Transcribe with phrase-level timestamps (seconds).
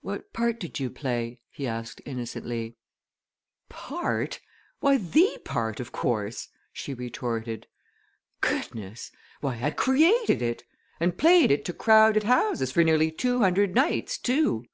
[0.00, 2.74] "What part did you play?" he asked innocently.
[3.68, 4.40] "Part?
[4.80, 7.68] Why, the part, of course!" she retorted.
[8.40, 9.12] "Goodness!
[9.40, 10.64] Why, I created it!
[10.98, 14.64] And played it to crowded houses for nearly two hundred nights, too!"